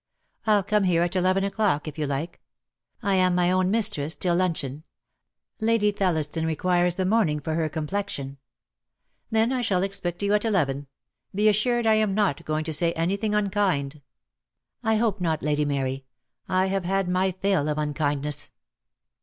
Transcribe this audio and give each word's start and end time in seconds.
I'll 0.47 0.63
come 0.63 0.85
here 0.85 1.03
at 1.03 1.15
eleven 1.15 1.43
o'clock, 1.43 1.87
if 1.87 1.99
you 1.99 2.07
like. 2.07 2.41
I 3.03 3.13
am 3.17 3.35
my 3.35 3.51
own 3.51 3.69
mistress 3.69 4.15
till 4.15 4.33
luncheon. 4.35 4.83
Lady 5.59 5.91
Thelliston 5.91 6.47
requires 6.47 6.95
the 6.95 7.05
morning 7.05 7.39
for 7.39 7.53
her 7.53 7.69
com 7.69 7.85
plexion." 7.85 8.37
"Then 9.29 9.51
I 9.53 9.61
shall 9.61 9.83
expect 9.83 10.23
you 10.23 10.33
at 10.33 10.43
eleven. 10.43 10.87
Be 11.35 11.47
assured 11.47 11.85
I 11.85 11.93
am 12.01 12.15
not 12.15 12.43
going 12.45 12.63
to 12.63 12.73
say 12.73 12.93
anythmg 12.95 13.37
unkind." 13.37 14.01
"I 14.81 14.95
hope 14.95 15.21
not, 15.21 15.43
Lady 15.43 15.65
Mary. 15.65 16.05
I 16.49 16.65
have 16.65 16.83
had 16.85 17.07
my 17.07 17.33
fill 17.33 17.69
of 17.69 17.77
unkindness." 17.77 18.49